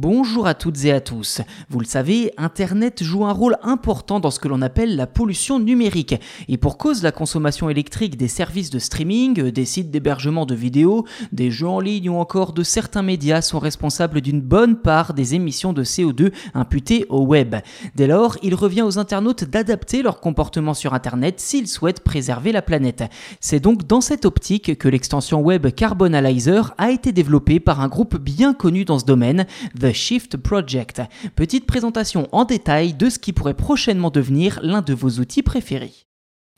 [0.00, 1.40] Bonjour à toutes et à tous.
[1.70, 5.58] Vous le savez, Internet joue un rôle important dans ce que l'on appelle la pollution
[5.58, 6.14] numérique.
[6.46, 11.04] Et pour cause, la consommation électrique des services de streaming, des sites d'hébergement de vidéos,
[11.32, 15.34] des jeux en ligne ou encore de certains médias sont responsables d'une bonne part des
[15.34, 17.56] émissions de CO2 imputées au web.
[17.96, 22.62] Dès lors, il revient aux internautes d'adapter leur comportement sur Internet s'ils souhaitent préserver la
[22.62, 23.02] planète.
[23.40, 28.16] C'est donc dans cette optique que l'extension web Carbonalizer a été développée par un groupe
[28.16, 29.44] bien connu dans ce domaine,
[29.92, 31.02] Shift Project.
[31.36, 36.07] Petite présentation en détail de ce qui pourrait prochainement devenir l'un de vos outils préférés.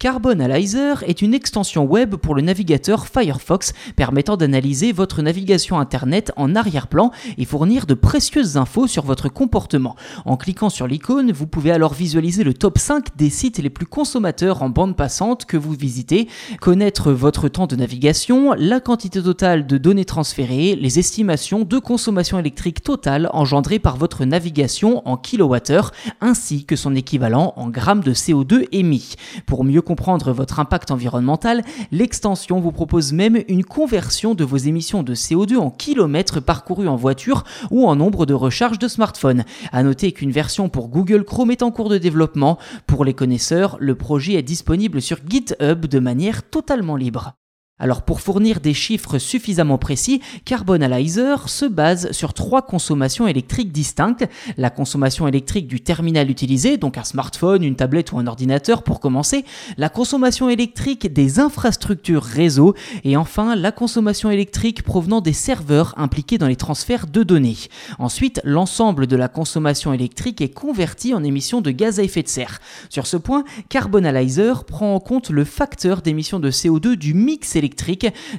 [0.00, 6.56] Carbonalizer est une extension web pour le navigateur Firefox permettant d'analyser votre navigation Internet en
[6.56, 9.96] arrière-plan et fournir de précieuses infos sur votre comportement.
[10.24, 13.84] En cliquant sur l'icône, vous pouvez alors visualiser le top 5 des sites les plus
[13.84, 16.28] consommateurs en bande passante que vous visitez,
[16.62, 22.38] connaître votre temps de navigation, la quantité totale de données transférées, les estimations de consommation
[22.38, 25.92] électrique totale engendrée par votre navigation en kilowattheure,
[26.22, 29.16] ainsi que son équivalent en grammes de CO2 émis.
[29.44, 35.02] Pour mieux comprendre votre impact environnemental, l'extension vous propose même une conversion de vos émissions
[35.02, 39.44] de CO2 en kilomètres parcourus en voiture ou en nombre de recharges de smartphone.
[39.72, 42.56] À noter qu'une version pour Google Chrome est en cours de développement.
[42.86, 47.39] Pour les connaisseurs, le projet est disponible sur GitHub de manière totalement libre.
[47.82, 54.28] Alors pour fournir des chiffres suffisamment précis, Carbonalizer se base sur trois consommations électriques distinctes.
[54.58, 59.00] La consommation électrique du terminal utilisé, donc un smartphone, une tablette ou un ordinateur pour
[59.00, 59.46] commencer,
[59.78, 66.36] la consommation électrique des infrastructures réseau et enfin la consommation électrique provenant des serveurs impliqués
[66.36, 67.56] dans les transferts de données.
[67.98, 72.28] Ensuite, l'ensemble de la consommation électrique est converti en émissions de gaz à effet de
[72.28, 72.60] serre.
[72.90, 77.69] Sur ce point, Carbonalizer prend en compte le facteur d'émission de CO2 du mix électrique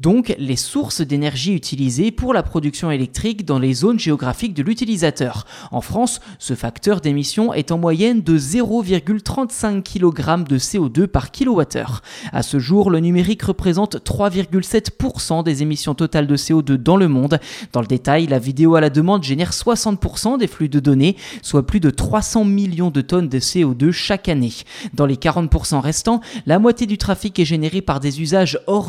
[0.00, 5.46] donc les sources d'énergie utilisées pour la production électrique dans les zones géographiques de l'utilisateur.
[5.70, 12.00] En France, ce facteur d'émission est en moyenne de 0,35 kg de CO2 par kWh.
[12.32, 17.40] À ce jour, le numérique représente 3,7% des émissions totales de CO2 dans le monde.
[17.72, 21.66] Dans le détail, la vidéo à la demande génère 60% des flux de données, soit
[21.66, 24.52] plus de 300 millions de tonnes de CO2 chaque année.
[24.94, 28.88] Dans les 40% restants, la moitié du trafic est généré par des usages hors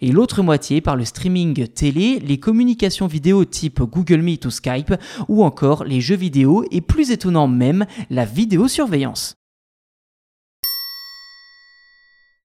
[0.00, 4.94] et l'autre moitié par le streaming télé, les communications vidéo type Google Meet ou Skype
[5.28, 9.41] ou encore les jeux vidéo et plus étonnant même, la vidéosurveillance.